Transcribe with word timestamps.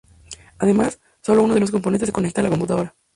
Además, 0.57 0.99
sólo 1.21 1.43
uno 1.43 1.53
de 1.53 1.59
los 1.59 1.69
componentes 1.69 2.07
se 2.07 2.11
conecta 2.11 2.41
a 2.41 2.43
la 2.45 2.49
computadora. 2.49 2.95